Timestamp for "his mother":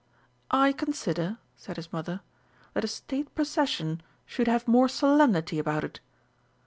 1.75-2.21